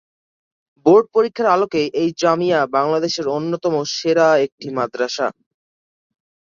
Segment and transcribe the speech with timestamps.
[0.85, 5.27] Board পরীক্ষার আলোকে এই জামিয়া বাংলাদেশের অন্যতম সেরা একটি মাদ্রাসা।